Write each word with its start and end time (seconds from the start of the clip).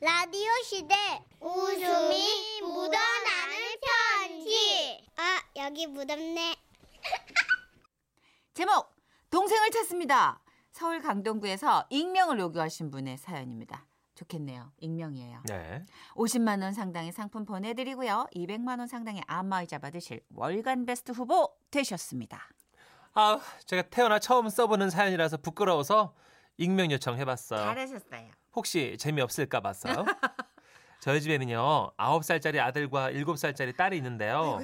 라디오 0.00 0.48
시대 0.64 0.94
웃음이 1.40 2.60
묻어나는 2.62 3.56
편지. 3.82 5.04
아, 5.16 5.42
여기 5.56 5.88
묻었네. 5.88 6.54
제목 8.54 8.94
동생을 9.30 9.70
찾습니다. 9.72 10.40
서울 10.70 11.02
강동구에서 11.02 11.86
익명을 11.90 12.38
요구하신 12.38 12.92
분의 12.92 13.18
사연입니다. 13.18 13.86
좋겠네요. 14.14 14.70
익명이에요. 14.78 15.42
네. 15.48 15.82
50만 16.14 16.62
원 16.62 16.72
상당의 16.72 17.10
상품 17.10 17.44
보내드리고요. 17.44 18.28
200만 18.36 18.78
원 18.78 18.86
상당의 18.86 19.22
안마의자 19.26 19.78
받으실 19.78 20.20
월간 20.32 20.86
베스트 20.86 21.10
후보 21.10 21.52
되셨습니다. 21.72 22.48
아, 23.14 23.40
제가 23.66 23.82
태어나 23.82 24.20
처음 24.20 24.48
써보는 24.48 24.90
사연이라서 24.90 25.38
부끄러워서 25.38 26.14
익명 26.56 26.92
요청해봤어요. 26.92 27.58
잘하셨어요. 27.60 28.37
혹시 28.54 28.96
재미없을까 28.98 29.60
봤어요. 29.60 30.04
저희 31.00 31.20
집에는요, 31.20 31.92
9살짜리 31.96 32.58
아들과 32.58 33.10
7살짜리 33.12 33.76
딸이 33.76 33.96
있는데요. 33.98 34.58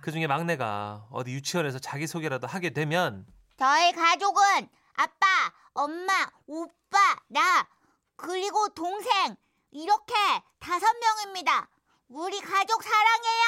그 0.00 0.10
중에 0.10 0.26
막내가 0.26 1.06
어디 1.10 1.32
유치원에서 1.32 1.78
자기소개라도 1.78 2.46
하게 2.46 2.70
되면 2.70 3.26
저희 3.56 3.92
가족은 3.92 4.68
아빠, 4.94 5.26
엄마, 5.74 6.12
오빠, 6.46 6.98
나, 7.28 7.68
그리고 8.16 8.68
동생, 8.70 9.36
이렇게 9.70 10.14
다섯 10.58 10.86
명입니다. 11.00 11.68
우리 12.08 12.40
가족 12.40 12.82
사랑해요. 12.82 13.44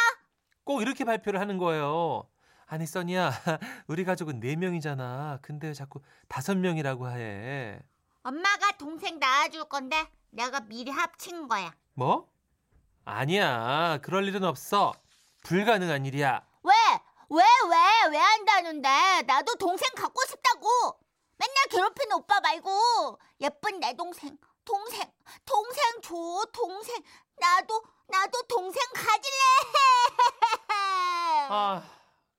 꼭 0.64 0.82
이렇게 0.82 1.04
발표를 1.04 1.40
하는 1.40 1.58
거예요. 1.58 2.28
아니, 2.66 2.86
써니야, 2.86 3.32
우리 3.88 4.04
가족은 4.04 4.38
4명이잖아. 4.40 5.40
근데 5.42 5.68
왜 5.68 5.74
자꾸 5.74 6.00
5명이라고 6.28 7.10
해. 7.10 7.80
엄마가 8.22 8.72
동생 8.78 9.18
낳아줄 9.18 9.64
건데 9.64 10.06
내가 10.30 10.60
미리 10.60 10.90
합친 10.90 11.48
거야. 11.48 11.74
뭐? 11.94 12.28
아니야. 13.04 13.98
그럴 14.02 14.26
일은 14.28 14.44
없어. 14.44 14.92
불가능한 15.42 16.04
일이야. 16.06 16.46
왜? 16.62 16.72
왜, 17.30 17.42
왜, 17.42 18.10
왜 18.10 18.18
한다는데? 18.18 19.22
나도 19.26 19.54
동생 19.54 19.88
갖고 19.96 20.20
싶다고! 20.26 20.98
맨날 21.38 21.54
괴롭히는 21.70 22.16
오빠 22.16 22.40
말고, 22.40 23.18
예쁜 23.40 23.80
내 23.80 23.94
동생, 23.94 24.36
동생, 24.64 25.10
동생 25.46 26.00
줘, 26.02 26.14
동생. 26.52 27.02
나도, 27.38 27.82
나도 28.08 28.42
동생 28.42 28.82
가질래! 28.92 29.36
아, 31.48 31.82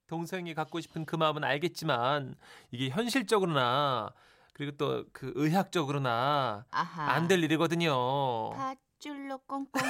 동생이 0.07 0.53
갖고 0.53 0.79
싶은 0.79 1.05
그 1.05 1.15
마음은 1.15 1.43
알겠지만 1.43 2.37
이게 2.69 2.89
현실적으로나 2.89 4.13
그리고 4.53 4.75
또 4.77 5.05
그 5.13 5.31
의학적으로나. 5.35 6.65
안 6.71 7.27
될 7.27 7.43
일이거든요. 7.43 8.51
밧줄로 8.51 9.39
꽁꽁. 9.47 9.81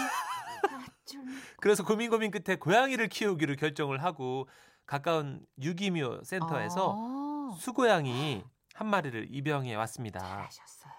밧줄로. 0.61 1.23
그래서 1.59 1.83
고민 1.83 2.09
고민 2.09 2.31
끝에 2.31 2.57
고양이를 2.57 3.07
키우기로 3.09 3.55
결정을 3.55 4.03
하고 4.03 4.47
가까운 4.85 5.45
유기묘 5.61 6.23
센터에서 6.23 6.95
어, 6.97 7.55
수고양이 7.59 8.43
한 8.73 8.87
마리를 8.87 9.27
입양해 9.29 9.75
왔습니다. 9.75 10.19
잘하셨어요. 10.19 10.93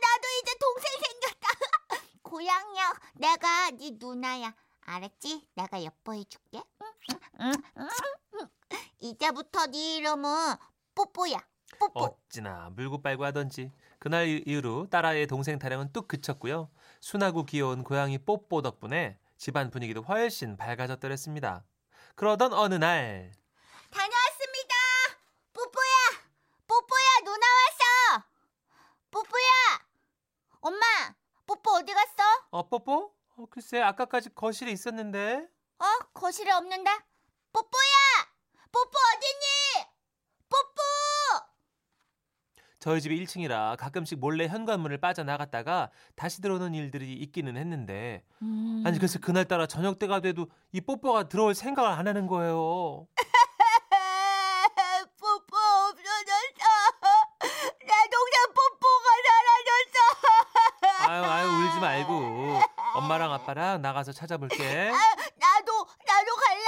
나도 0.00 0.28
이제 0.42 0.54
동생 0.58 0.90
생겼다. 1.00 1.48
고양이야, 2.22 2.92
내가 3.14 3.70
네 3.70 3.90
누나야. 3.98 4.54
알았지? 4.84 5.46
내가 5.54 5.80
예뻐해 5.80 6.24
줄게. 6.24 6.60
응, 6.82 6.92
응, 7.40 7.52
응, 7.78 7.88
응. 8.40 8.48
이제부터 8.98 9.66
네 9.66 9.96
이름은 9.96 10.56
뽀뽀야. 10.94 11.38
뽀뽀. 11.78 12.04
어찌나 12.04 12.70
물고 12.74 13.02
빨고 13.02 13.24
하던지 13.24 13.72
그날 13.98 14.42
이후로 14.46 14.88
딸아이의 14.90 15.26
동생 15.26 15.58
타령은 15.58 15.92
뚝 15.92 16.08
그쳤고요. 16.08 16.70
순하고 17.00 17.44
귀여운 17.44 17.82
고양이 17.84 18.18
뽀뽀 18.18 18.62
덕분에 18.62 19.18
집안 19.36 19.70
분위기도 19.70 20.02
훨씬 20.02 20.56
밝아졌더랬습니다. 20.56 21.64
그러던 22.14 22.52
어느 22.52 22.74
날 22.74 23.32
다녀왔습니다. 23.90 24.74
뽀뽀야, 25.52 26.24
뽀뽀야, 26.66 27.24
누나 27.24 27.46
왔어. 27.46 28.24
뽀뽀야, 29.10 29.86
엄마, 30.60 30.80
뽀뽀 31.46 31.72
어디 31.76 31.92
갔어? 31.92 32.22
어, 32.50 32.68
뽀뽀? 32.68 33.14
어, 33.36 33.46
글쎄, 33.50 33.80
아까까지 33.82 34.34
거실에 34.34 34.70
있었는데. 34.72 35.46
어, 35.78 35.84
거실에 36.14 36.50
없는데. 36.52 36.90
뽀뽀야, 37.52 38.32
뽀뽀 38.70 38.90
어딨니? 38.90 39.86
뽀뽀. 40.48 40.82
저희 42.82 43.00
집이 43.00 43.24
1층이라 43.24 43.76
가끔씩 43.78 44.18
몰래 44.18 44.48
현관문을 44.48 44.98
빠져나갔다가 44.98 45.90
다시 46.16 46.42
들어오는 46.42 46.74
일들이 46.74 47.12
있기는 47.12 47.56
했는데. 47.56 48.24
음. 48.42 48.82
아니, 48.84 48.98
그래서 48.98 49.20
그날따라 49.20 49.68
저녁 49.68 50.00
때가 50.00 50.18
돼도 50.18 50.48
이 50.72 50.80
뽀뽀가 50.80 51.28
들어올 51.28 51.54
생각을 51.54 51.88
안 51.88 52.08
하는 52.08 52.26
거예요. 52.26 53.06
뽀뽀 55.16 55.56
없어졌어. 55.90 56.64
내 57.86 57.92
동생 58.10 58.52
뽀뽀가 58.52 59.04
사라졌어. 60.82 61.08
아유, 61.08 61.22
아유, 61.22 61.46
울지 61.68 61.78
말고. 61.78 62.58
엄마랑 62.94 63.32
아빠랑 63.32 63.80
나가서 63.80 64.10
찾아볼게. 64.10 64.58
아, 64.90 64.98
나도 65.36 65.86
나도 66.04 66.34
갈래. 66.34 66.64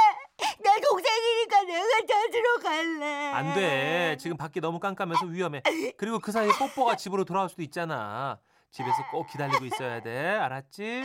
내 0.60 0.80
동생이니까 0.80 1.62
내가 1.62 2.06
찾으러 2.06 2.58
갈래. 2.62 3.23
안 3.34 3.54
돼. 3.54 4.16
지금 4.18 4.36
밖이 4.36 4.60
너무 4.60 4.78
깜깜해서 4.78 5.26
위험해. 5.26 5.62
그리고 5.96 6.18
그 6.20 6.30
사이에 6.32 6.50
뽀뽀가 6.58 6.96
집으로 6.96 7.24
돌아올 7.24 7.48
수도 7.48 7.62
있잖아. 7.62 8.38
집에서 8.70 8.96
꼭 9.10 9.26
기다리고 9.26 9.64
있어야 9.64 10.00
돼. 10.02 10.18
알았지? 10.36 11.02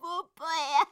뽀뽀야. 0.00 0.84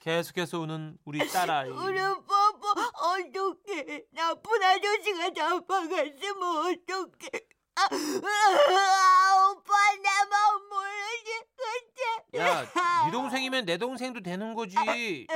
계속해서 0.00 0.60
우는 0.60 0.98
우리 1.04 1.26
딸아이. 1.30 1.70
우리 1.70 2.00
뽀뽀 2.00 2.68
어떡해. 2.70 4.02
나쁜 4.12 4.62
아저씨가 4.62 5.32
잡아갔으면 5.34 6.42
어떡해. 6.42 7.28
아, 7.76 7.82
아, 7.82 9.50
오빠 9.50 9.72
내 9.96 10.08
마음 10.30 10.68
모르지 10.68 11.44
그치? 11.56 12.38
야, 12.38 12.64
네 13.04 13.10
동생이면 13.10 13.64
내 13.64 13.78
동생도 13.78 14.20
되는 14.20 14.54
거지. 14.54 15.26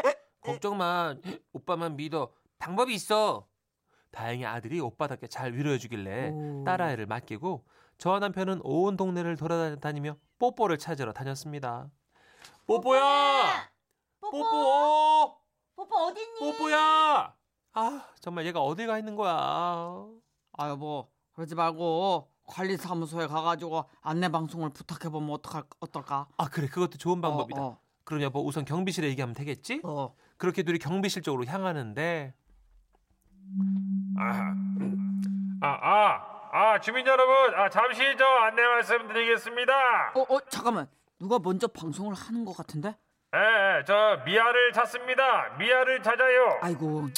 걱정 0.41 0.77
마. 0.77 1.15
오빠만 1.53 1.97
믿어. 1.97 2.31
방법이 2.59 2.95
있어. 2.95 3.47
다행히 4.11 4.45
아들이 4.47 4.81
오빠답게 4.81 5.27
잘 5.29 5.53
위로해주길래 5.55 6.31
오. 6.31 6.65
딸아이를 6.65 7.07
맡기고 7.07 7.65
저와 7.99 8.19
남편은 8.21 8.61
온 8.63 8.97
동네를 8.97 9.37
돌아다니며 9.37 10.17
뽀뽀를 10.39 10.79
찾으러 10.79 11.13
다녔습니다. 11.13 11.91
뽀뽀야! 12.67 13.69
뽀뽀! 14.21 15.39
뽀뽀 15.77 15.97
어딨니? 16.07 16.39
뽀뽀야! 16.41 17.35
아, 17.75 18.05
정말 18.21 18.47
얘가 18.47 18.61
어딜 18.61 18.87
가 18.87 18.99
있는 18.99 19.15
거야. 19.17 19.35
아 20.53 20.69
여보 20.69 21.09
그러지 21.35 21.55
말고 21.55 22.29
관리사무소에 22.47 23.27
가가지고 23.27 23.85
안내 24.01 24.29
방송을 24.29 24.71
부탁해 24.71 25.11
보면 25.13 25.31
어떡할 25.31 25.65
어떨까? 25.81 26.27
아, 26.37 26.49
그래. 26.49 26.67
그것도 26.67 26.97
좋은 26.99 27.21
방법이다. 27.21 27.61
어, 27.63 27.79
그럼 28.05 28.23
여보 28.23 28.45
우선 28.45 28.65
경비실에 28.65 29.09
얘기하면 29.11 29.35
되겠지? 29.35 29.83
어, 29.85 29.91
어. 30.05 30.15
그렇게 30.39 30.63
둘이 30.63 30.79
경비실 30.79 31.23
쪽으로 31.23 31.45
향하는데 31.45 32.35
아, 34.21 35.69
아, 35.69 36.51
아, 36.53 36.81
주민 36.81 37.07
여러분, 37.07 37.55
아, 37.55 37.69
잠시 37.69 38.01
저 38.19 38.25
안내 38.25 38.63
말씀드리겠습니다. 38.63 39.73
어, 40.15 40.21
어, 40.35 40.41
잠깐만 40.49 40.87
누가 41.19 41.39
먼저 41.39 41.67
방송을 41.69 42.15
하는 42.15 42.45
것 42.45 42.57
같은데? 42.57 42.97
예, 43.35 43.39
예, 43.81 43.85
저 43.87 44.23
미아를 44.25 44.73
찾습니다. 44.73 45.57
미아를 45.59 46.03
찾아요. 46.03 46.59
아이고 46.63 47.09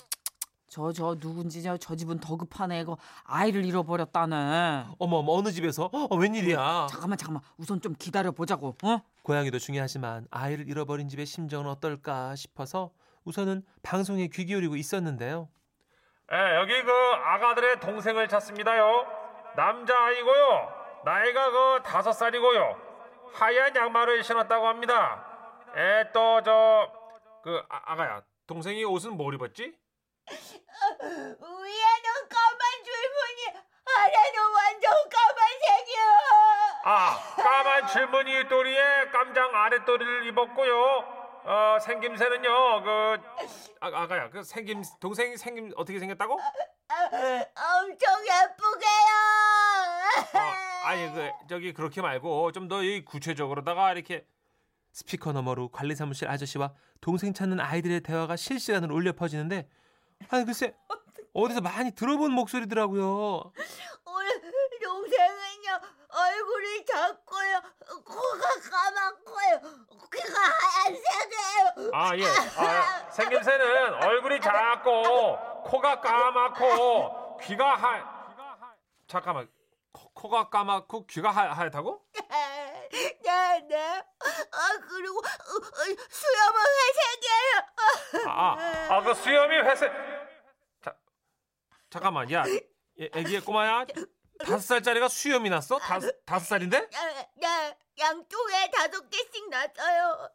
저 0.68 0.92
저 0.92 1.16
누군지 1.18 1.62
저, 1.62 1.76
저 1.76 1.96
집은 1.96 2.20
더 2.20 2.36
급하네 2.36 2.80
이거 2.80 2.96
아이를 3.24 3.64
잃어버렸다네. 3.64 4.86
어머 4.98 5.16
어머 5.18 5.32
어느 5.32 5.50
집에서 5.50 5.90
어, 5.92 6.14
웬일이야 6.16 6.86
잠깐만 6.90 7.18
잠깐만 7.18 7.42
우선 7.56 7.80
좀 7.80 7.94
기다려 7.98 8.30
보자고. 8.30 8.76
어? 8.84 9.00
고양이도 9.22 9.58
중요하지만 9.58 10.26
아이를 10.30 10.68
잃어버린 10.68 11.08
집의 11.08 11.26
심정은 11.26 11.68
어떨까 11.68 12.34
싶어서 12.36 12.90
우선은 13.24 13.62
방송에 13.82 14.28
귀 14.28 14.44
기울이고 14.46 14.76
있었는데요 14.76 15.48
예, 16.32 16.56
여기 16.56 16.82
그 16.82 16.92
아가들의 16.92 17.80
동생을 17.80 18.28
찾습니다요. 18.28 19.06
남자아이고요. 19.56 20.80
나이가 21.04 21.50
그 21.50 21.82
다섯 21.84 22.12
살이고요. 22.12 22.80
하얀 23.34 23.74
양말을 23.74 24.22
신었다고 24.22 24.66
합니다. 24.66 25.24
예, 25.76 26.10
또 26.12 26.40
저 26.42 27.00
그 27.42 27.62
아가야, 27.70 28.20
동생이 28.46 28.84
옷은 28.84 29.16
뭘 29.16 29.32
입었지? 29.34 29.62
위에는 30.30 30.48
까만 32.28 32.84
줄무늬, 32.84 33.58
아래는 33.96 34.52
완전 34.54 34.92
까만색이야. 35.08 36.02
아, 36.84 37.16
까만 37.42 37.86
줄무늬 37.86 38.46
또리에 38.48 39.06
깜장 39.10 39.54
아랫도리를 39.54 40.26
입었고요. 40.26 40.82
어, 41.44 41.78
생김새는요, 41.80 42.82
그, 42.82 43.16
아, 43.80 43.86
아가야, 43.86 44.28
그 44.28 44.42
생김, 44.42 44.82
동생이 45.00 45.36
생김 45.38 45.72
어떻게 45.76 45.98
생겼다고? 45.98 46.34
엄청 46.34 48.14
예쁘게요. 48.26 49.10
아니 50.84 51.12
그 51.14 51.30
저기 51.48 51.72
그렇게 51.72 52.02
말고 52.02 52.52
좀더이 52.52 53.04
구체적으로다가 53.04 53.92
이렇게 53.92 54.26
스피커 54.92 55.32
너머로 55.32 55.68
관리 55.68 55.94
사무실 55.94 56.28
아저씨와 56.28 56.74
동생 57.00 57.32
찾는 57.32 57.60
아이들의 57.60 58.00
대화가 58.00 58.36
실시간으로 58.36 58.94
울려 58.94 59.12
퍼지는데 59.12 59.68
아니 60.28 60.44
글쎄 60.44 60.74
어디서 61.32 61.60
많이 61.60 61.92
들어본 61.92 62.32
목소리더라고요. 62.32 63.52
우리 63.54 64.80
동생은요 64.82 65.80
얼굴이 66.12 66.84
작고요 66.86 67.60
코가 68.04 68.48
까맣고요 68.70 69.60
귀가 70.12 70.40
하얀색이에요 70.40 71.90
아 71.92 72.16
예. 72.16 72.24
아, 72.24 73.10
생김새는 73.10 73.94
얼굴이 74.04 74.40
작고 74.40 75.62
코가 75.64 76.00
까맣고 76.00 77.38
귀가 77.42 77.74
하. 77.76 78.20
잠깐만. 79.06 79.48
코, 79.92 80.08
코가 80.12 80.48
까맣고 80.50 81.06
귀가 81.06 81.30
하, 81.30 81.50
하얗다고? 81.52 82.00
네 82.12 83.60
네 83.68 83.76
아 84.20 84.78
그리고 84.88 85.18
어, 85.18 85.20
어, 85.22 85.96
수염은 86.10 86.60
회색이에요 86.80 88.28
아, 88.28 88.56
아, 88.90 89.02
그 89.02 89.14
수염이 89.14 89.56
회색. 89.58 89.92
자, 90.82 90.94
잠깐만, 91.88 92.30
야, 92.32 92.42
애- 92.46 93.10
애기의 93.14 93.40
꼬마야, 93.42 93.84
다섯 94.44 94.58
살짜리가 94.60 95.08
수염이 95.08 95.50
났어? 95.50 95.78
다섯, 95.78 96.12
다섯 96.24 96.44
살인데? 96.46 96.80
네, 96.88 97.28
네 97.36 97.76
양쪽에 97.98 98.70
다섯 98.72 99.08
개씩 99.10 99.48
났어요 99.50 100.30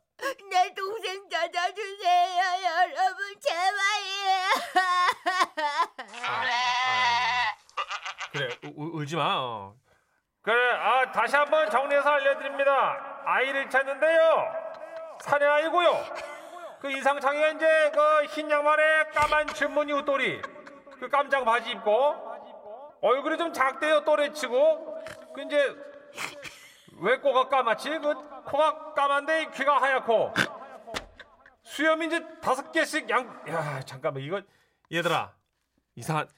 내 0.50 0.74
동생 0.74 1.28
찾아주세요 1.30 2.44
여러분 2.64 3.36
제발이에요 3.42 4.46
그래, 8.32 8.58
우, 8.66 8.70
우- 8.84 9.00
울지 9.00 9.16
마. 9.16 9.24
어. 9.38 9.76
그래, 10.42 10.72
아, 10.74 11.12
다시 11.12 11.36
한번 11.36 11.70
정리해서 11.70 12.10
알려드립니다. 12.10 13.22
아이를 13.26 13.70
찾는데요. 13.70 14.46
사내 15.22 15.46
아이고요. 15.46 16.06
그 16.82 16.92
이상창이가 16.92 17.48
이제 17.50 17.66
그 17.94 18.26
흰 18.36 18.52
양말에 18.52 19.06
까만 19.14 19.48
줄무늬 19.54 19.94
옷도리, 19.94 20.42
그 21.00 21.08
깜장 21.10 21.46
바지 21.46 21.72
입고, 21.72 22.35
얼굴이 23.02 23.38
좀 23.38 23.54
작대요, 23.54 24.04
또래치고. 24.04 25.04
그 25.34 25.42
이제 25.44 25.76
왜 27.00 27.18
코가 27.20 27.50
까맣지? 27.50 27.90
그 28.00 28.14
코가 28.46 28.94
까만데 28.94 29.52
귀가 29.54 29.82
하얗고. 29.82 30.34
수염이 31.64 32.08
이제 32.08 32.24
다섯 32.42 32.72
개씩 32.72 33.10
양. 33.10 33.44
야, 33.50 33.80
잠깐만 33.82 34.22
이거 34.24 34.42
얘들아 34.92 35.34
이상한. 35.96 36.30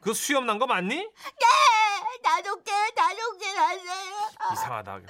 그 0.00 0.14
수염 0.14 0.46
난 0.46 0.58
거 0.58 0.66
맞니? 0.66 0.96
네 0.96 2.22
다섯 2.22 2.62
개 2.62 2.70
다섯 2.94 3.38
개 3.38 3.52
났어요 3.52 4.52
이상하다. 4.52 5.00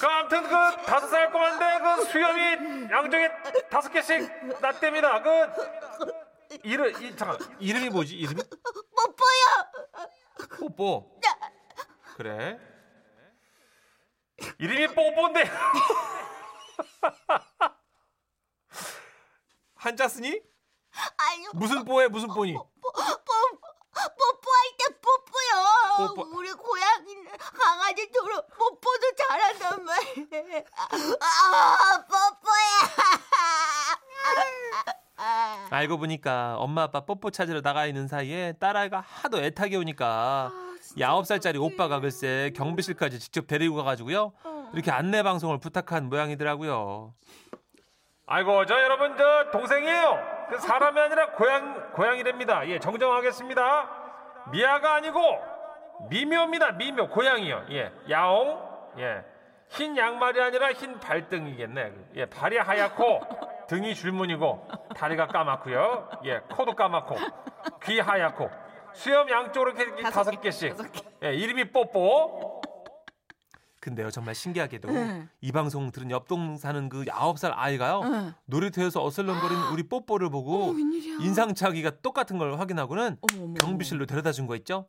그 0.00 0.06
아무튼 0.06 0.42
그 0.44 0.82
다섯 0.84 1.06
살 1.08 1.30
꼬만데 1.32 1.78
그 1.80 2.04
수염이 2.06 2.90
양쪽에 2.90 3.30
다섯 3.70 3.90
개씩 3.90 4.60
났답니다. 4.60 5.22
그 5.22 5.46
이름 6.62 6.88
이 7.02 7.14
잠깐 7.16 7.38
이름이 7.58 7.90
뭐지? 7.90 8.14
이름이 8.16 8.40
뽀뽀요 8.40 9.57
뽀뽀. 10.58 11.20
그래. 12.16 12.58
이름이 14.58 14.88
뽀뽀인데 14.94 15.44
한자 19.74 20.08
쓰니? 20.08 20.40
아니요 21.16 21.50
무슨 21.54 21.84
뽀에 21.84 22.08
무슨 22.08 22.28
뽀니? 22.28 22.54
뽀, 22.54 22.64
뽀뽀할 22.80 24.76
때 24.78 24.84
뽀뽀요. 25.00 26.14
뽀뽀. 26.14 26.22
우리 26.36 26.52
고양이는 26.52 27.36
강아지처럼 27.38 28.42
뽀뽀도 28.56 29.14
잘한단 29.16 29.84
말이에요. 29.84 30.64
아, 31.20 32.04
뽀뽀야. 32.06 33.07
알고 35.70 35.98
보니까 35.98 36.56
엄마 36.58 36.82
아빠 36.84 37.00
뽀뽀 37.00 37.30
찾으러 37.30 37.60
나가 37.60 37.86
있는 37.86 38.08
사이에 38.08 38.54
딸아이가 38.60 39.00
하도 39.00 39.42
애타게 39.42 39.76
오니까 39.76 40.50
야홉 40.98 41.26
살짜리 41.26 41.58
오빠가 41.58 42.00
글쎄 42.00 42.52
경비실까지 42.56 43.18
직접 43.20 43.46
데리고 43.46 43.76
가가지고요 43.76 44.32
이렇게 44.72 44.90
안내 44.90 45.22
방송을 45.22 45.58
부탁한 45.58 46.08
모양이더라고요. 46.08 47.14
아이고 48.26 48.66
저 48.66 48.82
여러분 48.82 49.16
저 49.16 49.50
동생이에요. 49.50 50.46
그 50.50 50.58
사람이 50.58 51.00
아니라 51.00 51.32
고양 51.32 51.92
고양이랍니다. 51.92 52.68
예 52.68 52.78
정정하겠습니다. 52.78 53.90
미아가 54.52 54.94
아니고 54.94 55.20
미묘입니다. 56.10 56.72
미묘 56.72 57.08
고양이요. 57.08 57.66
예 57.70 57.92
야옹 58.10 58.68
예. 58.98 59.24
흰 59.70 59.96
양말이 59.96 60.40
아니라 60.40 60.72
흰 60.72 60.98
발등이겠네. 60.98 61.92
예, 62.16 62.26
발이 62.26 62.56
하얗고 62.56 63.20
등이 63.68 63.94
줄무늬고 63.94 64.66
다리가 64.96 65.26
까맣고요. 65.28 66.08
예, 66.24 66.40
코도 66.50 66.74
까맣고 66.74 67.16
귀 67.84 68.00
하얗고 68.00 68.50
수염 68.94 69.28
양쪽으로 69.30 69.72
이렇게 69.72 70.02
다섯, 70.02 70.30
개 70.40 70.50
씩. 70.50 70.74
예, 71.22 71.34
이름이 71.34 71.70
뽀뽀. 71.70 72.62
근데요 73.80 74.10
정말 74.10 74.34
신기하게도 74.34 74.88
응. 74.88 75.28
이 75.40 75.52
방송 75.52 75.90
들은 75.92 76.10
옆동 76.10 76.56
사는 76.58 76.88
그 76.88 77.04
아홉 77.12 77.38
살 77.38 77.52
아이가요 77.54 78.34
놀이터에서 78.46 79.02
어슬렁거리는 79.04 79.62
우리 79.72 79.84
뽀뽀를 79.84 80.30
보고 80.30 80.72
웬일이야. 80.72 81.18
인상착의가 81.24 82.00
똑같은 82.02 82.38
걸 82.38 82.58
확인하고는 82.58 83.18
어머, 83.32 83.44
어머, 83.44 83.54
경비실로 83.54 84.06
데려다 84.06 84.32
준 84.32 84.46
거 84.48 84.56
있죠? 84.56 84.88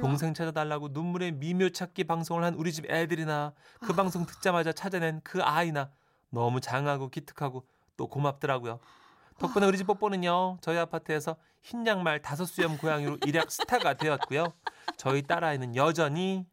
동생 0.00 0.32
찾아달라고 0.32 0.88
눈물의 0.92 1.32
미묘 1.32 1.70
찾기 1.70 2.04
방송을 2.04 2.42
한 2.42 2.54
우리 2.54 2.72
집 2.72 2.90
애들이나 2.90 3.52
그 3.80 3.92
방송 3.92 4.24
듣자마자 4.24 4.72
찾아낸 4.72 5.20
그 5.22 5.42
아이나 5.42 5.90
너무 6.30 6.60
장하고 6.60 7.10
기특하고 7.10 7.64
또 7.96 8.08
고맙더라고요. 8.08 8.80
덕분에 9.38 9.66
우리 9.66 9.78
집 9.78 9.86
뽀뽀는요 9.86 10.58
저희 10.60 10.78
아파트에서 10.78 11.36
흰 11.62 11.86
양말 11.86 12.22
다섯 12.22 12.44
수염 12.44 12.76
고양이로 12.78 13.18
일약 13.26 13.50
스타가 13.50 13.94
되었고요. 13.94 14.52
저희 14.96 15.22
딸아이는 15.22 15.76
여전히 15.76 16.46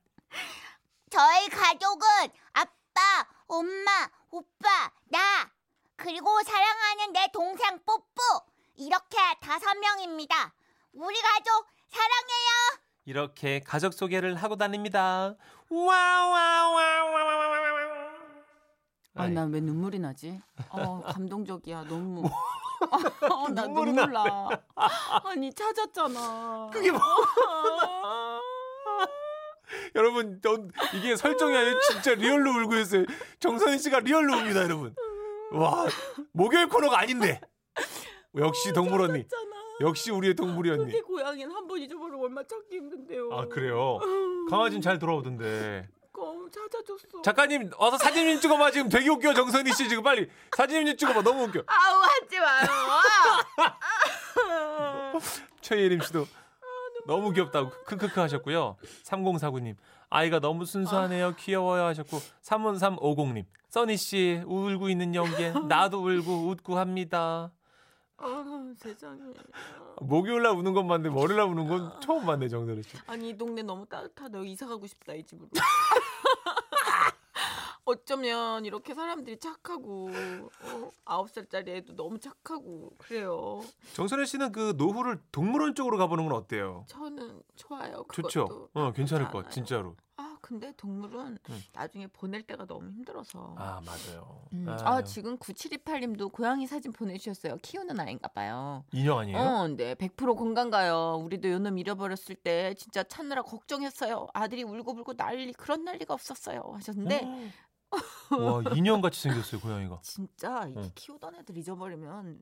저희 1.09 1.49
가족은 1.49 2.07
아빠, 2.53 3.27
엄마, 3.47 4.09
오빠, 4.29 4.91
나 5.05 5.49
그리고 5.95 6.41
사랑하는 6.43 7.13
내 7.13 7.27
동생 7.33 7.79
뽀뽀 7.85 8.05
이렇게 8.75 9.17
다섯 9.41 9.73
명입니다. 9.75 10.53
우리 10.93 11.19
가족 11.21 11.67
사랑해요. 11.89 12.79
이렇게 13.05 13.59
가족 13.59 13.93
소개를 13.93 14.35
하고 14.35 14.55
다닙니다. 14.55 15.35
와와와와와와와. 15.69 17.78
아니 19.15 19.33
난 19.33 19.51
왜 19.51 19.59
눈물이 19.59 19.99
나지? 19.99 20.39
어 20.69 21.01
감동적이야 21.05 21.85
너무. 21.85 22.23
어, 23.31 23.49
나 23.49 23.63
눈물이 23.63 23.91
눈물 23.91 24.13
나. 24.13 24.49
아니 25.25 25.53
찾았잖아. 25.53 26.69
그게 26.71 26.91
뭐? 26.91 26.99
여러분, 29.95 30.39
전 30.41 30.71
이게 30.95 31.15
설정이 31.15 31.55
아니라 31.55 31.79
진짜 31.91 32.13
real로 32.15 32.51
울고 32.61 32.75
있어요. 32.77 33.05
정선희 33.39 33.77
씨가 33.79 33.99
real로 33.99 34.33
웁니다, 34.37 34.63
여러분. 34.63 34.95
와, 35.51 35.85
목요일 36.31 36.67
코너가 36.67 36.99
아닌데. 36.99 37.39
역시 38.35 38.71
동물 38.73 39.01
언니. 39.01 39.25
역시 39.81 40.11
우리의 40.11 40.33
동물이 40.35 40.69
언니. 40.71 40.85
그게 40.85 41.01
고양이는 41.01 41.53
한 41.53 41.67
번 41.67 41.79
잊어버리면 41.79 42.19
얼마 42.23 42.41
찾기 42.43 42.75
힘든데요. 42.77 43.29
아, 43.31 43.45
그래요? 43.47 43.99
강아지는 44.49 44.81
잘 44.81 44.97
돌아오던데. 44.99 45.87
어, 46.49 46.51
찾아줬어. 46.51 47.21
작가님, 47.23 47.69
와서 47.77 47.97
사진 47.97 48.27
좀 48.31 48.41
찍어봐. 48.41 48.71
지금 48.71 48.89
되게 48.89 49.09
웃겨, 49.09 49.33
정선희 49.33 49.71
씨. 49.73 49.87
지금 49.87 50.03
빨리 50.03 50.29
사진 50.55 50.85
좀 50.85 50.97
찍어봐. 50.97 51.21
너무 51.21 51.43
웃겨. 51.43 51.63
아우 51.67 52.01
하지 52.01 52.39
마요. 52.39 52.67
최예림 55.61 56.01
씨도 56.01 56.25
너무 57.05 57.31
귀엽다고 57.31 57.69
크크크 57.85 58.19
하셨고요. 58.19 58.77
3049님 59.03 59.75
아이가 60.09 60.39
너무 60.39 60.65
순수하네요. 60.65 61.35
귀여워요 61.35 61.83
하셨고 61.85 62.17
31350님 62.43 63.45
써니 63.69 63.97
씨 63.97 64.41
울고 64.45 64.89
있는 64.89 65.13
연기에 65.13 65.53
나도 65.67 66.03
울고 66.03 66.47
웃고 66.49 66.77
합니다. 66.79 67.51
아 68.17 68.73
세상에. 68.77 69.19
목요일 70.01 70.43
날 70.43 70.53
우는 70.53 70.73
건 70.73 70.87
맞는데 70.87 71.15
월요일 71.17 71.37
날 71.37 71.47
우는 71.47 71.67
건 71.67 71.99
처음 72.01 72.25
봤네 72.25 72.47
정선희 72.47 72.83
씨. 72.83 72.97
아니 73.07 73.29
이 73.29 73.37
동네 73.37 73.61
너무 73.61 73.85
따뜻하다. 73.85 74.39
이사 74.43 74.67
가고 74.67 74.87
싶다 74.87 75.13
이 75.13 75.23
집으로. 75.23 75.49
어쩌면 77.89 78.65
이렇게 78.65 78.93
사람들이 78.93 79.39
착하고 79.39 80.09
어, 80.09 80.91
아홉 81.05 81.29
살짜리 81.29 81.71
애도 81.71 81.95
너무 81.95 82.19
착하고 82.19 82.93
그래요. 82.97 83.61
정선희 83.93 84.25
씨는 84.25 84.51
그 84.51 84.73
노후를 84.77 85.19
동물원 85.31 85.75
쪽으로 85.75 85.97
가보는 85.97 86.27
건 86.27 86.37
어때요? 86.37 86.85
저는 86.87 87.41
좋아요. 87.55 88.03
그것도. 88.03 88.29
좋죠. 88.29 88.69
어 88.73 88.91
괜찮을 88.91 89.25
것 89.25 89.31
같아 89.31 89.41
나쁘지 89.43 89.55
진짜로. 89.55 89.95
아 90.17 90.37
근데 90.41 90.73
동물은 90.75 91.37
음. 91.49 91.63
나중에 91.73 92.07
보낼 92.07 92.43
때가 92.43 92.65
너무 92.65 92.89
힘들어서. 92.91 93.55
아 93.57 93.81
맞아요. 93.85 94.43
음. 94.53 94.67
아유. 94.67 94.77
아, 94.83 95.03
지금 95.03 95.37
9728님도 95.37 96.31
고양이 96.31 96.67
사진 96.67 96.91
보내주셨어요. 96.91 97.57
키우는 97.61 97.99
아이인가 97.99 98.27
봐요. 98.27 98.83
인형 98.91 99.19
아니에요? 99.19 99.37
어, 99.37 99.67
네. 99.69 99.95
100% 99.95 100.35
공감 100.37 100.69
가요. 100.69 101.19
우리도 101.23 101.49
요놈 101.49 101.77
잃어버렸을 101.77 102.35
때 102.35 102.73
진짜 102.75 103.03
찾느라 103.03 103.41
걱정했어요. 103.43 104.27
아들이 104.33 104.63
울고불고 104.63 105.13
난리 105.15 105.53
그런 105.53 105.85
난리가 105.85 106.13
없었어요. 106.13 106.61
하셨는데 106.75 107.51
와 108.31 108.61
인형 108.75 109.01
같이 109.01 109.21
생겼어요 109.21 109.59
고양이가. 109.61 109.99
진짜 110.03 110.65
이렇게 110.67 110.87
어. 110.87 110.91
키우던 110.95 111.35
애들 111.35 111.57
잊어버리면 111.57 112.41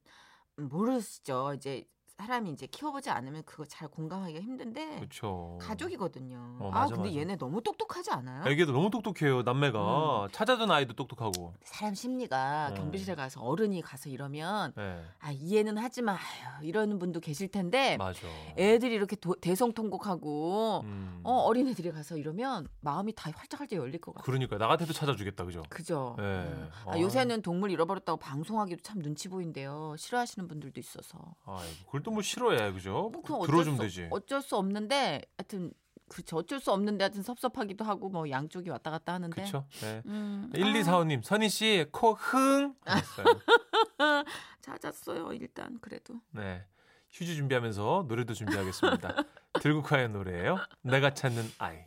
모르시죠. 0.58 1.54
이제 1.56 1.88
사람이 2.18 2.50
이제 2.52 2.66
키워보지 2.66 3.12
않으면 3.12 3.44
그거 3.46 3.64
잘 3.64 3.88
공감하기가 3.88 4.40
힘든데 4.42 4.96
그렇죠. 4.98 5.58
가족이거든요. 5.62 6.58
어, 6.60 6.70
아 6.74 6.82
맞아, 6.82 6.96
근데 6.96 7.10
맞아. 7.10 7.20
얘네 7.20 7.36
너무 7.38 7.62
똑똑하지 7.62 8.10
않아요? 8.12 8.44
애기도 8.50 8.72
너무 8.72 8.90
똑똑해요 8.90 9.44
남매가 9.44 10.26
음. 10.26 10.30
찾아둔 10.32 10.72
아이도 10.72 10.94
똑똑하고. 10.94 11.54
사람 11.64 11.94
심리가 11.94 12.70
어. 12.72 12.74
경비실에 12.74 13.14
가서 13.16 13.42
어른이 13.42 13.82
가서 13.82 14.10
이러면 14.10 14.74
네 14.76 14.98
아 15.20 15.32
이해는 15.32 15.78
하지만 15.78 16.16
아유 16.16 16.68
이러는 16.68 17.00
분도 17.00 17.20
계실 17.20 17.50
텐데 17.50 17.98
맞아. 17.98 18.20
애들이 18.58 18.96
이렇게 18.96 19.16
도- 19.18 19.36
대성통곡하고 19.36 20.82
음. 20.86 21.20
어, 21.24 21.34
어린애들이 21.34 21.92
가서 21.92 22.18
이러면 22.18 22.68
마음이 22.82 23.14
다 23.14 23.30
활짝활짝 23.36 23.78
열릴 23.78 24.00
것 24.02 24.14
같아요. 24.16 24.26
그러니까 24.26 24.58
나 24.58 24.68
같아도 24.68 24.94
찾아주겠다 24.94 25.44
그죠? 25.46 25.64
그죠? 25.70 26.16
네. 26.18 26.24
음. 26.24 26.70
아, 26.86 26.92
아. 26.94 27.00
요새는 27.00 27.42
동물 27.42 27.72
잃어버렸다고 27.72 28.18
방송하기도 28.20 28.82
참 28.84 29.02
눈치 29.02 29.28
보인대요. 29.28 29.96
싫어하시는 29.98 30.48
분들도 30.48 30.80
있어서. 30.80 31.18
아이고 31.46 31.92
또뭐 32.10 32.22
싫어해 32.22 32.72
그죠? 32.74 33.10
뭐 33.12 33.22
그건 33.22 33.38
어쩔 33.42 33.48
들어주면 33.48 33.78
수, 33.78 33.82
되지. 33.84 34.08
어쩔 34.12 34.42
수 34.42 34.56
없는데 34.58 35.22
하여튼 35.38 35.72
그렇죠. 36.10 36.38
어쩔 36.38 36.60
수 36.62 36.72
없는데 36.72 37.04
하여튼 37.04 37.22
섭섭하기도 37.22 37.84
하고 37.84 38.10
뭐 38.10 38.30
양쪽이 38.30 38.70
왔다 38.70 38.92
갔다 38.92 39.14
하는데. 39.14 39.36
그렇죠. 39.36 39.66
네. 39.82 40.02
음, 40.06 40.50
1245님 40.54 41.22
선희 41.24 41.50
씨 41.50 41.86
코 41.92 42.14
흥. 42.14 42.76
하셨어요. 42.86 43.26
아, 44.00 44.24
찾았어요. 44.62 45.34
일단 45.34 45.78
그래도. 45.82 46.16
네. 46.32 46.64
휴지 47.12 47.36
준비하면서 47.36 48.06
노래도 48.08 48.34
준비하겠습니다. 48.34 49.16
들국화의 49.62 50.10
노래예요. 50.10 50.58
내가 50.82 51.14
찾는 51.14 51.44
아이. 51.58 51.80